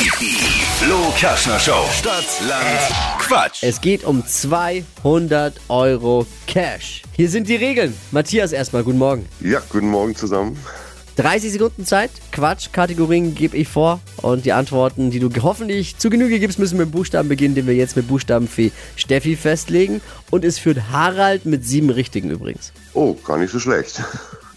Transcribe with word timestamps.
Die 0.00 0.06
Flo 0.06 1.12
Kaschner 1.20 1.58
Show. 1.58 1.84
Stadt, 1.92 2.24
Land, 2.48 2.64
Quatsch. 3.18 3.62
Es 3.62 3.82
geht 3.82 4.02
um 4.02 4.26
200 4.26 5.60
Euro 5.68 6.26
Cash. 6.46 7.02
Hier 7.12 7.28
sind 7.28 7.50
die 7.50 7.56
Regeln. 7.56 7.94
Matthias 8.10 8.52
erstmal, 8.52 8.82
guten 8.82 8.96
Morgen. 8.96 9.28
Ja, 9.40 9.60
guten 9.68 9.90
Morgen 9.90 10.16
zusammen. 10.16 10.58
30 11.16 11.52
Sekunden 11.52 11.84
Zeit. 11.84 12.10
Quatsch, 12.32 12.72
Kategorien 12.72 13.34
gebe 13.34 13.58
ich 13.58 13.68
vor. 13.68 14.00
Und 14.22 14.46
die 14.46 14.54
Antworten, 14.54 15.10
die 15.10 15.18
du 15.18 15.28
hoffentlich 15.42 15.98
zu 15.98 16.08
Genüge 16.08 16.40
gibst, 16.40 16.58
müssen 16.58 16.78
mit 16.78 16.90
Buchstaben 16.92 17.28
beginnen, 17.28 17.54
den 17.54 17.66
wir 17.66 17.74
jetzt 17.74 17.94
mit 17.94 18.08
Buchstabenfee 18.08 18.72
Steffi 18.96 19.36
festlegen. 19.36 20.00
Und 20.30 20.46
es 20.46 20.58
führt 20.58 20.90
Harald 20.90 21.44
mit 21.44 21.66
sieben 21.66 21.90
richtigen 21.90 22.30
übrigens. 22.30 22.72
Oh, 22.94 23.12
gar 23.12 23.36
nicht 23.36 23.52
so 23.52 23.58
schlecht. 23.58 24.02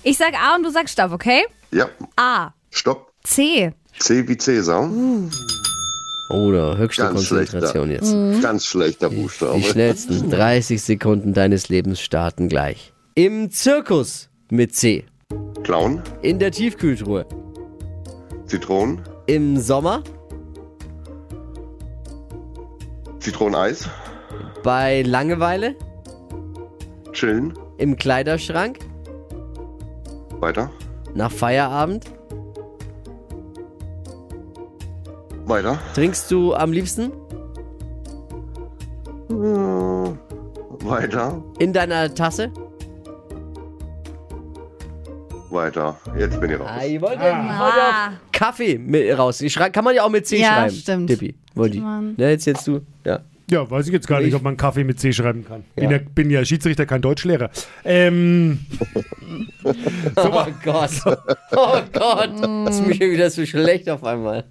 Ich 0.04 0.18
sag 0.18 0.36
A 0.36 0.56
und 0.56 0.64
du 0.64 0.70
sagst 0.70 0.94
Stopp, 0.94 1.12
okay? 1.12 1.44
Ja, 1.72 1.90
A. 2.16 2.52
stopp. 2.72 3.12
C. 3.24 3.74
C 4.04 4.28
wie 4.28 4.36
Cäsar. 4.38 4.90
Oder 6.30 6.78
höchste 6.78 7.04
Ganz 7.04 7.30
Konzentration 7.30 7.88
schlechter. 7.88 8.32
jetzt. 8.32 8.42
Ganz 8.44 8.66
schlechter 8.66 9.10
Buchstabe. 9.10 9.58
Die 9.60 9.64
schnellsten 9.64 10.30
30 10.30 10.82
Sekunden 10.82 11.34
deines 11.34 11.70
Lebens 11.70 12.02
starten 12.02 12.50
gleich. 12.50 12.92
Im 13.16 13.50
Zirkus 13.50 14.28
mit 14.50 14.76
C. 14.76 15.06
Clown, 15.64 16.02
In 16.22 16.38
der 16.38 16.52
Tiefkühltruhe. 16.52 17.26
Zitronen, 18.46 19.02
Im 19.28 19.58
Sommer. 19.58 20.04
Zitroneneis, 23.20 23.88
Bei 24.64 25.02
Langeweile. 25.04 25.76
chillen, 27.14 27.54
Im 27.78 27.96
Kleiderschrank. 27.96 28.80
weiter, 30.42 30.70
Nach 31.16 31.32
Feierabend. 31.32 32.04
Weiter, 35.54 35.78
Trinkst 35.94 36.32
du 36.32 36.56
am 36.56 36.72
liebsten? 36.74 37.12
weiter, 40.84 41.44
In 41.60 41.74
deiner 41.74 42.14
Tasse? 42.14 42.52
weiter. 45.52 45.98
Jetzt 46.18 46.42
bin 46.42 46.50
ich 46.50 46.60
raus. 46.60 46.68
Ah, 46.68 46.84
ich 46.84 47.00
wollte, 47.00 47.16
ich 47.16 47.22
wollte 47.22 47.80
auch 47.80 48.10
Kaffee 48.32 48.80
mit 48.80 49.16
raus. 49.16 49.40
Ich 49.42 49.54
schrei, 49.54 49.70
kann 49.70 49.84
man 49.84 49.94
ja 49.94 50.04
auch 50.04 50.10
mit 50.10 50.26
C 50.26 50.40
Ja, 50.40 50.48
schreiben. 50.54 50.76
stimmt. 50.76 51.08
Tippi. 51.12 51.36
Wollte 51.54 51.78
ich. 51.78 51.84
Ja, 52.18 52.30
jetzt, 52.30 52.46
jetzt 52.46 52.66
du. 52.68 52.82
Ja. 53.06 53.20
Ja, 53.52 53.70
weiß 53.70 53.86
ich 53.86 53.94
jetzt 53.94 54.08
gar 54.08 54.18
nicht, 54.20 54.30
Ich- 54.30 54.36
ob 54.36 54.42
man 54.42 54.58
Kaffee 54.58 54.84
mit 54.84 55.00
C 55.00 55.14
schreiben 55.14 55.46
kann. 55.46 55.64
Bin 55.76 55.92
Ja. 55.92 55.98
ja, 55.98 56.04
bin 56.16 56.32
ja 56.32 56.44
Schiedsrichter, 56.44 56.88
kein 56.88 57.04
Deutschlehrer. 57.04 57.52
Ähm, 57.86 58.62
Oh 60.16 60.46
Gott. 60.64 60.90
Oh 61.56 61.78
Gott. 61.94 62.32
Das 62.66 62.80
ist 62.80 62.88
mir 62.88 63.12
wieder 63.12 63.30
so 63.30 63.46
schlecht 63.46 63.88
auf 63.92 64.04
einmal. 64.04 64.46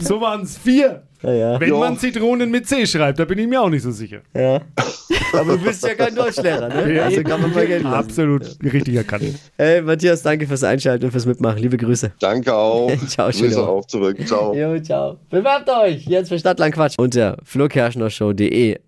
So 0.00 0.20
waren 0.20 0.42
es 0.42 0.56
vier. 0.58 1.02
Ja, 1.22 1.32
ja. 1.32 1.60
Wenn 1.60 1.68
Ja. 1.68 1.76
man 1.78 1.98
Zitronen 1.98 2.50
mit 2.50 2.66
C 2.66 2.86
schreibt, 2.86 3.18
da 3.18 3.26
bin 3.26 3.38
ich 3.38 3.46
mir 3.46 3.60
auch 3.60 3.68
nicht 3.68 3.82
so 3.82 3.90
sicher. 3.90 4.20
ja. 4.34 4.60
Aber 5.32 5.56
du 5.56 5.62
bist 5.64 5.84
ja 5.84 5.94
kein 5.94 6.14
Deutschlehrer, 6.14 6.68
ne? 6.68 6.94
Ja, 6.94 7.04
Also 7.04 7.22
kann 7.22 7.40
man 7.42 7.52
mal 7.52 7.66
lassen. 7.68 7.86
Absolut 7.86 8.42
richtig 8.64 8.94
erkannt. 8.96 9.24
Hey, 9.58 9.82
Matthias, 9.82 10.22
danke 10.22 10.46
fürs 10.46 10.64
Einschalten 10.64 11.04
und 11.04 11.10
fürs 11.12 11.26
Mitmachen. 11.26 11.58
Liebe 11.58 11.76
Grüße. 11.76 12.12
Danke 12.20 12.54
auch. 12.54 12.90
Ciao, 13.06 13.26
Grüße 13.28 13.38
Schüler. 13.50 13.68
auch 13.68 13.84
zurück. 13.84 14.16
Ciao. 14.26 14.54
Jo, 14.54 14.78
ciao. 14.80 15.18
Bewerbt 15.28 15.68
euch 15.68 16.06
jetzt 16.06 16.28
für 16.30 16.38
Stadtland 16.38 16.74
Quatsch 16.74 16.94
unter 16.98 17.36
flokerschnershow.de 17.44 18.78